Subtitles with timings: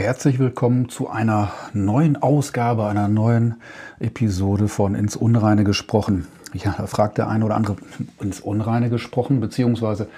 [0.00, 3.56] Herzlich willkommen zu einer neuen Ausgabe, einer neuen
[3.98, 6.26] Episode von Ins Unreine gesprochen.
[6.54, 7.76] Ja, da fragt der eine oder andere
[8.18, 10.08] ins Unreine gesprochen, beziehungsweise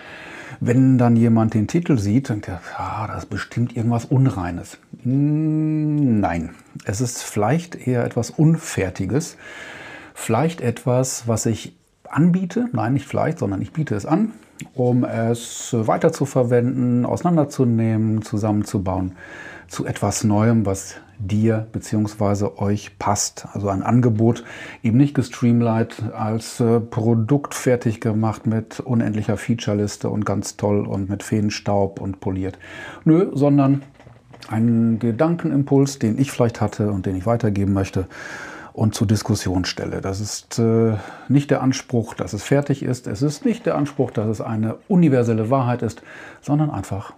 [0.61, 4.79] wenn dann jemand den Titel sieht, denkt er, ja, das ist bestimmt irgendwas Unreines.
[5.03, 6.51] Hm, nein,
[6.85, 9.37] es ist vielleicht eher etwas Unfertiges,
[10.15, 11.75] vielleicht etwas, was ich
[12.09, 14.31] anbiete, nein, nicht vielleicht, sondern ich biete es an,
[14.75, 19.17] um es weiter zu verwenden, auseinanderzunehmen, zusammenzubauen
[19.73, 22.51] zu etwas Neuem, was dir bzw.
[22.59, 23.47] euch passt.
[23.55, 24.45] Also ein Angebot
[24.83, 31.09] eben nicht gestreamlined als äh, Produkt fertig gemacht mit unendlicher Featureliste und ganz toll und
[31.09, 32.59] mit Feenstaub und poliert.
[33.05, 33.83] Nö, sondern
[34.49, 38.09] ein Gedankenimpuls, den ich vielleicht hatte und den ich weitergeben möchte
[38.75, 40.03] und zur Diskussion stelle.
[40.03, 40.97] Das ist äh,
[41.29, 43.07] nicht der Anspruch, dass es fertig ist.
[43.07, 46.03] Es ist nicht der Anspruch, dass es eine universelle Wahrheit ist,
[46.43, 47.15] sondern einfach,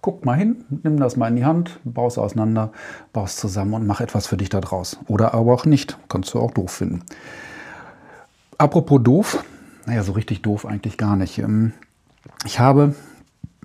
[0.00, 2.72] guck mal hin, nimm das mal in die Hand, baust auseinander,
[3.12, 4.98] baust zusammen und mach etwas für dich da draus.
[5.06, 5.98] Oder aber auch nicht.
[6.08, 7.02] Kannst du auch doof finden.
[8.58, 9.44] Apropos doof,
[9.86, 11.38] naja, so richtig doof eigentlich gar nicht.
[11.38, 11.72] Ähm,
[12.44, 12.94] ich habe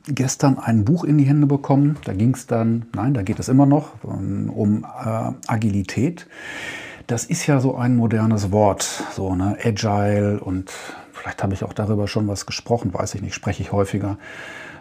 [0.07, 1.97] gestern ein Buch in die Hände bekommen.
[2.05, 6.27] Da ging es dann, nein, da geht es immer noch um, um äh, Agilität
[7.07, 8.83] das ist ja so ein modernes Wort,
[9.13, 10.71] so ne, Agile und
[11.25, 14.19] vielleicht habe ich auch darüber schon was gesprochen, weiß ich nicht, spreche ich häufiger.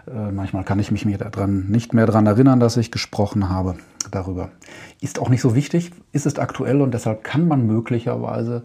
[0.06, 3.76] Äh, manchmal kann ich mich mir daran nicht mehr daran erinnern, dass ich gesprochen habe
[4.10, 4.50] darüber.
[5.00, 8.62] Ist auch nicht so wichtig, ist es aktuell und deshalb kann man möglicherweise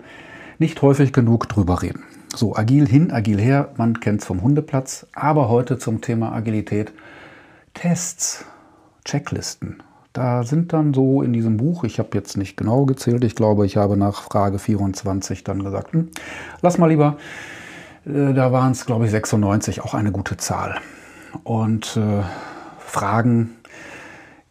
[0.58, 2.03] nicht häufig genug drüber reden.
[2.36, 6.91] So, agil hin, agil her, man kennt es vom Hundeplatz, aber heute zum Thema Agilität
[7.73, 8.43] Tests,
[9.05, 13.36] Checklisten, da sind dann so in diesem Buch, ich habe jetzt nicht genau gezählt, ich
[13.36, 16.09] glaube, ich habe nach Frage 24 dann gesagt, hm,
[16.61, 17.16] lass mal lieber,
[18.33, 20.79] da waren es, glaube ich, 96, auch eine gute Zahl.
[21.43, 22.23] Und äh,
[22.79, 23.55] Fragen,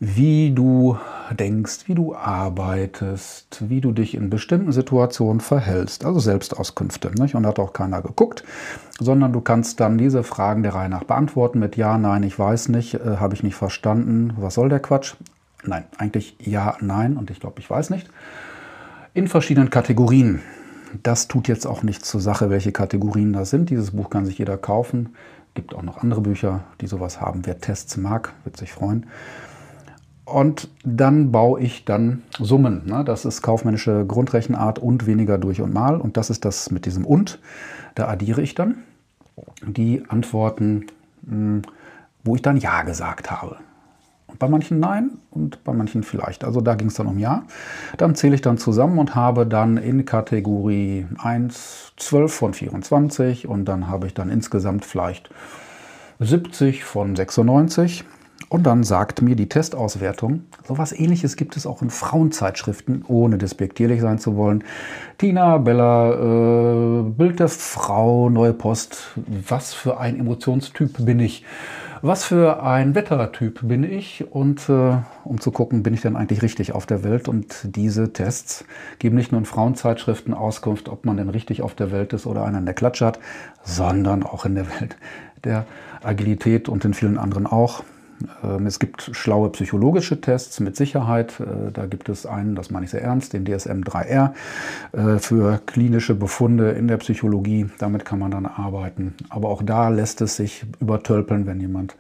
[0.01, 0.97] wie du
[1.35, 6.05] denkst, wie du arbeitest, wie du dich in bestimmten Situationen verhältst.
[6.05, 7.11] Also Selbstauskünfte.
[7.21, 7.35] Nicht?
[7.35, 8.45] Und hat auch keiner geguckt,
[8.99, 12.69] sondern du kannst dann diese Fragen der Reihe nach beantworten mit Ja, Nein, ich weiß
[12.69, 15.15] nicht, äh, habe ich nicht verstanden, was soll der Quatsch?
[15.65, 18.09] Nein, eigentlich ja, nein und ich glaube, ich weiß nicht.
[19.15, 20.43] In verschiedenen Kategorien.
[21.03, 23.71] Das tut jetzt auch nichts zur Sache, welche Kategorien das sind.
[23.71, 25.15] Dieses Buch kann sich jeder kaufen.
[25.55, 27.45] Gibt auch noch andere Bücher, die sowas haben.
[27.45, 29.07] Wer Tests mag, wird sich freuen.
[30.25, 32.83] Und dann baue ich dann Summen.
[32.85, 33.03] Ne?
[33.05, 35.97] Das ist kaufmännische Grundrechenart und weniger durch und mal.
[36.01, 37.41] Und das ist das mit diesem und.
[37.95, 38.79] Da addiere ich dann
[39.67, 40.87] die Antworten,
[41.27, 41.63] hm,
[42.25, 43.57] wo ich dann Ja gesagt habe.
[44.39, 46.45] Bei manchen nein und bei manchen vielleicht.
[46.45, 47.45] Also da ging es dann um Ja.
[47.97, 53.65] Dann zähle ich dann zusammen und habe dann in Kategorie 1 12 von 24 und
[53.65, 55.31] dann habe ich dann insgesamt vielleicht
[56.21, 58.05] 70 von 96.
[58.51, 64.01] Und dann sagt mir die Testauswertung, sowas ähnliches gibt es auch in Frauenzeitschriften, ohne despektierlich
[64.01, 64.65] sein zu wollen.
[65.19, 71.45] Tina, Bella, äh, Bild der Frau, Neue Post, was für ein Emotionstyp bin ich?
[72.03, 76.43] Was für ein Wettertyp bin ich und äh, um zu gucken, bin ich denn eigentlich
[76.43, 77.29] richtig auf der Welt.
[77.29, 78.65] Und diese Tests
[78.99, 82.45] geben nicht nur in Frauenzeitschriften Auskunft, ob man denn richtig auf der Welt ist oder
[82.45, 83.19] einen der Klatsch hat,
[83.63, 84.97] sondern auch in der Welt
[85.45, 85.67] der
[86.03, 87.83] Agilität und in vielen anderen auch.
[88.43, 91.41] Ähm, es gibt schlaue psychologische Tests mit Sicherheit.
[91.41, 94.33] Äh, da gibt es einen, das meine ich sehr ernst, den DSM-3R
[94.93, 97.67] äh, für klinische Befunde in der Psychologie.
[97.79, 99.15] Damit kann man dann arbeiten.
[99.29, 101.97] Aber auch da lässt es sich übertölpeln, wenn jemand,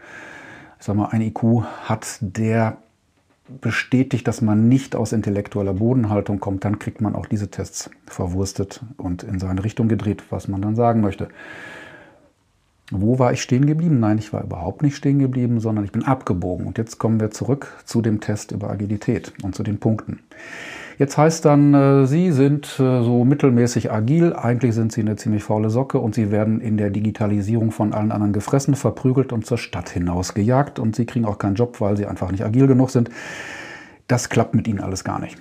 [0.78, 2.78] ich sag mal, ein IQ hat, der
[3.60, 8.82] bestätigt, dass man nicht aus intellektueller Bodenhaltung kommt, dann kriegt man auch diese Tests verwurstet
[8.98, 11.28] und in seine Richtung gedreht, was man dann sagen möchte.
[12.90, 14.00] Wo war ich stehen geblieben?
[14.00, 16.66] Nein, ich war überhaupt nicht stehen geblieben, sondern ich bin abgebogen.
[16.66, 20.20] Und jetzt kommen wir zurück zu dem Test über Agilität und zu den Punkten.
[20.98, 25.44] Jetzt heißt dann, äh, Sie sind äh, so mittelmäßig agil, eigentlich sind Sie eine ziemlich
[25.44, 29.58] faule Socke und Sie werden in der Digitalisierung von allen anderen gefressen, verprügelt und zur
[29.58, 33.10] Stadt hinausgejagt und Sie kriegen auch keinen Job, weil Sie einfach nicht agil genug sind.
[34.08, 35.38] Das klappt mit Ihnen alles gar nicht.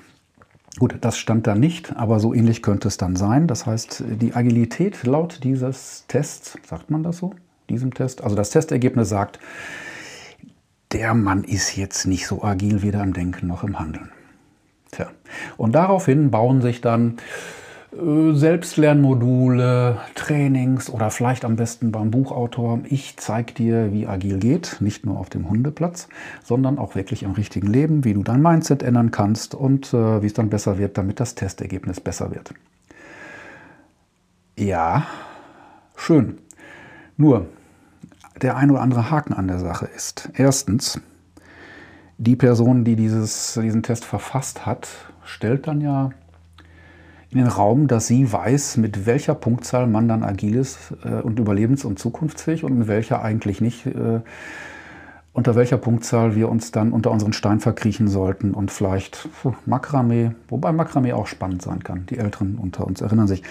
[0.79, 3.47] Gut, das stand da nicht, aber so ähnlich könnte es dann sein.
[3.47, 7.33] Das heißt, die Agilität laut dieses Tests, sagt man das so?
[7.69, 9.39] Diesem Test, also das Testergebnis sagt,
[10.91, 14.09] der Mann ist jetzt nicht so agil weder im Denken noch im Handeln.
[14.91, 15.07] Tja.
[15.57, 17.17] Und daraufhin bauen sich dann
[17.91, 22.81] Selbstlernmodule, Trainings oder vielleicht am besten beim Buchautor.
[22.83, 26.09] Ich zeige dir, wie agil geht, nicht nur auf dem Hundeplatz,
[26.43, 30.25] sondern auch wirklich im richtigen Leben, wie du dein Mindset ändern kannst und äh, wie
[30.25, 32.53] es dann besser wird, damit das Testergebnis besser wird.
[34.57, 35.07] Ja,
[35.95, 36.39] schön.
[37.15, 37.45] Nur,
[38.41, 40.99] der ein oder andere Haken an der Sache ist, erstens,
[42.17, 44.89] die Person, die dieses, diesen Test verfasst hat,
[45.23, 46.09] stellt dann ja
[47.29, 51.39] in den Raum, dass sie weiß, mit welcher Punktzahl man dann agil ist äh, und
[51.39, 54.21] überlebens- und zukunftsfähig und mit welcher eigentlich nicht, äh,
[55.33, 59.29] unter welcher Punktzahl wir uns dann unter unseren Stein verkriechen sollten und vielleicht
[59.65, 62.05] Makramee, wobei Makramee auch spannend sein kann.
[62.09, 63.43] Die Älteren unter uns erinnern sich.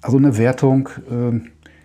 [0.00, 1.40] Also eine Wertung, äh,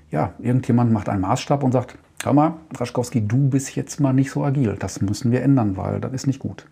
[0.10, 4.32] ja, irgendjemand macht einen Maßstab und sagt, hör mal, Raschkowski, du bist jetzt mal nicht
[4.32, 4.76] so agil.
[4.80, 6.66] Das müssen wir ändern, weil das ist nicht gut.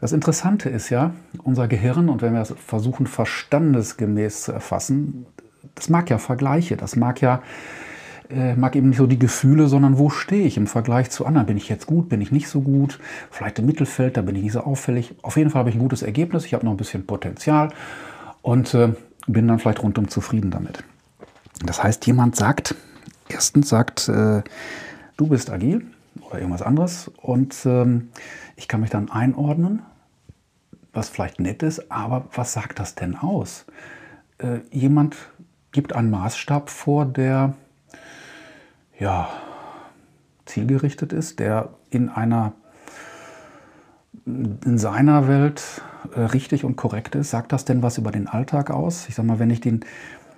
[0.00, 1.12] Das Interessante ist ja,
[1.42, 5.26] unser Gehirn, und wenn wir es versuchen, verstandesgemäß zu erfassen,
[5.74, 7.42] das mag ja Vergleiche, das mag ja
[8.30, 11.46] äh, mag eben nicht so die Gefühle, sondern wo stehe ich im Vergleich zu anderen?
[11.46, 12.98] Bin ich jetzt gut, bin ich nicht so gut?
[13.30, 15.14] Vielleicht im Mittelfeld, da bin ich nicht so auffällig.
[15.22, 17.68] Auf jeden Fall habe ich ein gutes Ergebnis, ich habe noch ein bisschen Potenzial
[18.42, 18.92] und äh,
[19.26, 20.82] bin dann vielleicht rundum zufrieden damit.
[21.64, 22.74] Das heißt, jemand sagt,
[23.28, 24.42] erstens sagt, äh,
[25.16, 25.86] du bist agil
[26.26, 28.10] oder irgendwas anderes und ähm,
[28.56, 29.82] ich kann mich dann einordnen,
[30.92, 33.66] was vielleicht nett ist, aber was sagt das denn aus?
[34.38, 35.16] Äh, jemand
[35.72, 37.54] gibt einen Maßstab vor, der
[38.98, 39.28] ja,
[40.46, 42.52] zielgerichtet ist, der in einer
[44.24, 45.82] in seiner Welt
[46.14, 47.30] äh, richtig und korrekt ist.
[47.30, 49.08] Sagt das denn was über den Alltag aus?
[49.08, 49.84] Ich sage mal, wenn ich den,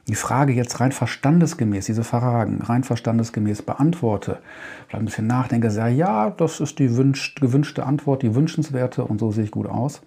[0.08, 4.38] die Frage jetzt rein verstandesgemäß, diese Fragen rein verstandesgemäß beantworte,
[4.86, 9.20] vielleicht ein bisschen nachdenke, sage, ja, das ist die wünscht, gewünschte Antwort, die wünschenswerte und
[9.20, 10.00] so sehe ich gut aus.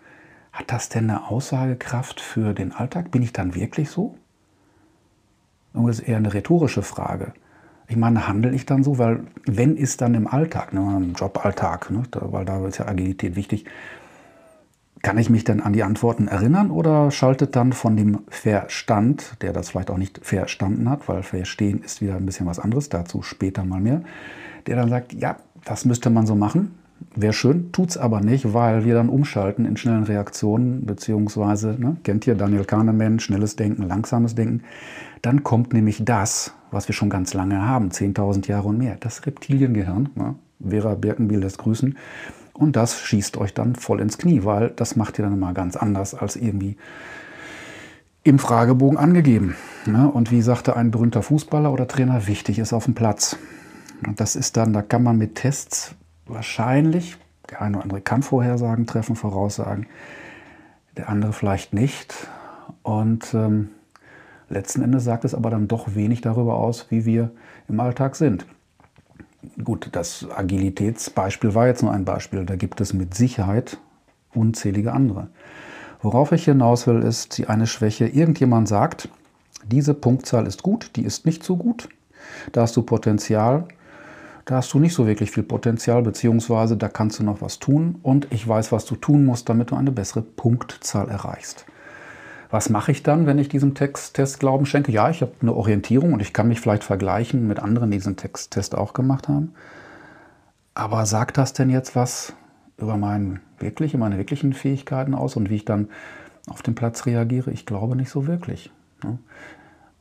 [0.52, 3.12] Hat das denn eine Aussagekraft für den Alltag?
[3.12, 4.16] Bin ich dann wirklich so?
[5.74, 7.34] Und das ist eher eine rhetorische Frage.
[7.88, 8.98] Ich meine, handle ich dann so?
[8.98, 13.36] Weil wenn ist dann im Alltag, ne, im Joballtag, ne, weil da ist ja Agilität
[13.36, 13.66] wichtig,
[15.02, 19.54] kann ich mich denn an die Antworten erinnern oder schaltet dann von dem Verstand, der
[19.54, 23.22] das vielleicht auch nicht verstanden hat, weil Verstehen ist wieder ein bisschen was anderes, dazu
[23.22, 24.02] später mal mehr,
[24.68, 26.76] der dann sagt, ja, das müsste man so machen,
[27.16, 31.98] wäre schön, tut es aber nicht, weil wir dann umschalten in schnellen Reaktionen, beziehungsweise, ne,
[32.04, 34.62] kennt ihr Daniel Kahneman, schnelles Denken, langsames Denken,
[35.22, 39.26] dann kommt nämlich das, was wir schon ganz lange haben, 10.000 Jahre und mehr, das
[39.26, 40.36] Reptiliengehirn, ne,
[40.68, 41.98] Vera Birkenbiel lässt grüßen,
[42.62, 45.76] und das schießt euch dann voll ins Knie, weil das macht ihr dann mal ganz
[45.76, 46.78] anders als irgendwie
[48.24, 49.56] im Fragebogen angegeben.
[49.88, 50.08] Ne?
[50.08, 53.36] Und wie sagte ein berühmter Fußballer oder Trainer, wichtig ist auf dem Platz.
[54.06, 55.96] Und das ist dann, da kann man mit Tests
[56.28, 57.18] wahrscheinlich,
[57.50, 59.88] der eine oder andere kann Vorhersagen treffen, Voraussagen,
[60.98, 62.28] der andere vielleicht nicht.
[62.84, 63.70] Und ähm,
[64.50, 67.32] letzten Endes sagt es aber dann doch wenig darüber aus, wie wir
[67.68, 68.46] im Alltag sind.
[69.64, 72.46] Gut, das Agilitätsbeispiel war jetzt nur ein Beispiel.
[72.46, 73.78] Da gibt es mit Sicherheit
[74.34, 75.30] unzählige andere.
[76.02, 78.08] Worauf ich hinaus will, ist die eine Schwäche.
[78.08, 79.10] Irgendjemand sagt,
[79.66, 81.90] diese Punktzahl ist gut, die ist nicht so gut.
[82.52, 83.68] Da hast du Potenzial,
[84.46, 88.00] da hast du nicht so wirklich viel Potenzial, beziehungsweise da kannst du noch was tun
[88.02, 91.66] und ich weiß, was du tun musst, damit du eine bessere Punktzahl erreichst.
[92.52, 94.92] Was mache ich dann, wenn ich diesem Text, Test Glauben schenke?
[94.92, 98.18] Ja, ich habe eine Orientierung und ich kann mich vielleicht vergleichen mit anderen, die diesen
[98.18, 99.54] Text, Test auch gemacht haben.
[100.74, 102.34] Aber sagt das denn jetzt was
[102.78, 105.88] über mein wirkliche, meine wirklichen Fähigkeiten aus und wie ich dann
[106.50, 107.52] auf den Platz reagiere?
[107.52, 108.70] Ich glaube nicht so wirklich.
[109.04, 109.18] Ne?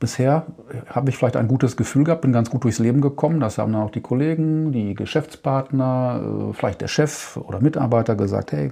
[0.01, 0.47] Bisher
[0.87, 3.39] habe ich vielleicht ein gutes Gefühl gehabt, bin ganz gut durchs Leben gekommen.
[3.39, 8.51] Das haben dann auch die Kollegen, die Geschäftspartner, äh, vielleicht der Chef oder Mitarbeiter gesagt,
[8.51, 8.71] hey,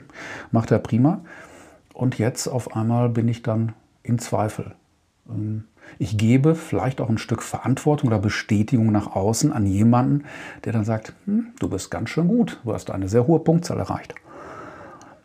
[0.52, 1.21] macht er prima.
[1.99, 4.73] Und jetzt auf einmal bin ich dann in Zweifel.
[5.29, 5.65] Ähm,
[5.97, 10.23] ich gebe vielleicht auch ein Stück Verantwortung oder Bestätigung nach außen an jemanden,
[10.63, 13.77] der dann sagt, hm, du bist ganz schön gut, du hast eine sehr hohe Punktzahl
[13.79, 14.15] erreicht.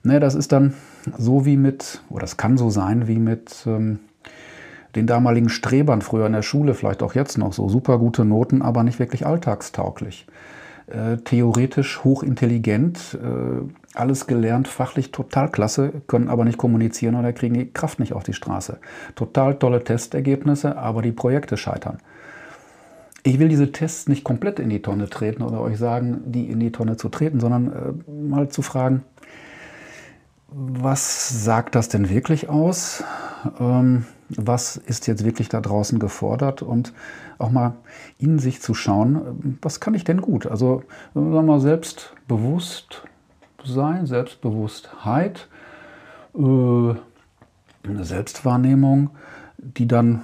[0.02, 0.74] Ne, das ist dann
[1.16, 4.00] so wie mit, oder das kann so sein wie mit ähm,
[4.96, 8.62] den damaligen Strebern früher in der Schule, vielleicht auch jetzt noch so, super gute Noten,
[8.62, 10.26] aber nicht wirklich alltagstauglich.
[10.86, 17.54] Äh, theoretisch hochintelligent, äh, alles gelernt, fachlich total klasse, können aber nicht kommunizieren oder kriegen
[17.54, 18.78] die Kraft nicht auf die Straße.
[19.14, 21.98] Total tolle Testergebnisse, aber die Projekte scheitern.
[23.22, 26.60] Ich will diese Tests nicht komplett in die Tonne treten oder euch sagen, die in
[26.60, 29.04] die Tonne zu treten, sondern äh, mal zu fragen,
[30.48, 33.02] was sagt das denn wirklich aus?
[33.58, 34.04] Ähm,
[34.36, 36.62] was ist jetzt wirklich da draußen gefordert?
[36.62, 36.92] Und
[37.38, 37.74] auch mal
[38.18, 40.46] in sich zu schauen, was kann ich denn gut?
[40.46, 40.82] Also,
[41.14, 43.02] sagen wir mal, selbstbewusst
[43.64, 45.48] sein, Selbstbewusstheit,
[46.34, 49.10] äh, eine Selbstwahrnehmung,
[49.58, 50.22] die dann,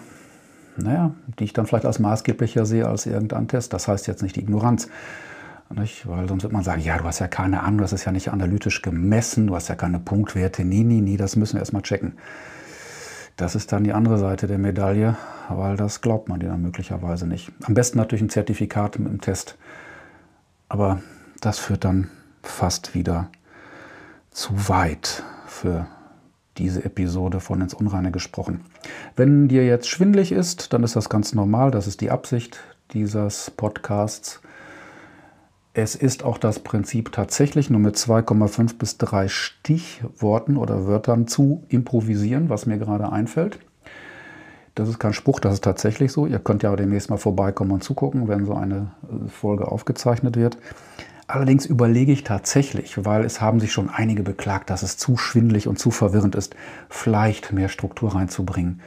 [0.76, 3.73] naja, die ich dann vielleicht als maßgeblicher sehe als irgendein Test.
[3.73, 4.88] Das heißt jetzt nicht die Ignoranz.
[5.73, 6.09] Nicht?
[6.09, 8.33] Weil sonst wird man sagen, ja, du hast ja keine Ahnung, das ist ja nicht
[8.33, 12.14] analytisch gemessen, du hast ja keine Punktwerte, nee, nee, nee, das müssen wir erstmal checken.
[13.41, 15.17] Das ist dann die andere Seite der Medaille,
[15.49, 17.51] weil das glaubt man dir dann möglicherweise nicht.
[17.63, 19.57] Am besten natürlich ein Zertifikat mit dem Test.
[20.69, 21.01] Aber
[21.41, 22.11] das führt dann
[22.43, 23.31] fast wieder
[24.31, 25.87] zu weit für
[26.59, 28.61] diese Episode von ins Unreine gesprochen.
[29.17, 31.71] Wenn dir jetzt schwindlig ist, dann ist das ganz normal.
[31.71, 32.61] Das ist die Absicht
[32.93, 34.43] dieses Podcasts.
[35.73, 41.65] Es ist auch das Prinzip tatsächlich nur mit 2,5 bis 3 Stichworten oder Wörtern zu
[41.69, 43.61] improvisieren, was mir gerade einfällt.
[44.75, 46.27] Das ist kein Spruch, das ist tatsächlich so.
[46.27, 48.91] Ihr könnt ja demnächst mal vorbeikommen und zugucken, wenn so eine
[49.29, 50.59] Folge aufgezeichnet wird.
[51.29, 55.69] Allerdings überlege ich tatsächlich, weil es haben sich schon einige beklagt, dass es zu schwindlig
[55.69, 56.57] und zu verwirrend ist,
[56.89, 58.81] vielleicht mehr Struktur reinzubringen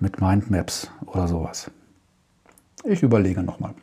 [0.00, 1.70] mit Mindmaps oder sowas.
[2.84, 3.74] Ich überlege nochmal.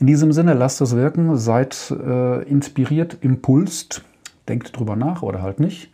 [0.00, 4.02] In diesem Sinne, lasst es wirken, seid äh, inspiriert, impulst,
[4.48, 5.90] denkt drüber nach oder halt nicht.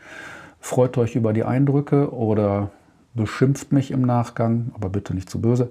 [0.60, 2.70] Freut euch über die Eindrücke oder
[3.14, 5.70] beschimpft mich im Nachgang, aber bitte nicht zu böse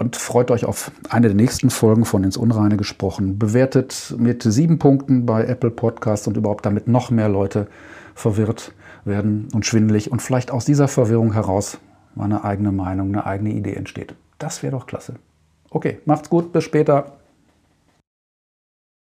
[0.00, 3.38] und freut euch auf eine der nächsten Folgen von Ins Unreine gesprochen.
[3.38, 7.66] Bewertet mit sieben Punkten bei Apple Podcasts und überhaupt damit noch mehr Leute
[8.14, 8.72] verwirrt
[9.04, 11.78] werden und schwindelig und vielleicht aus dieser Verwirrung heraus
[12.18, 14.14] eine eigene Meinung, eine eigene Idee entsteht.
[14.38, 15.16] Das wäre doch klasse.
[15.68, 17.18] Okay, macht's gut, bis später.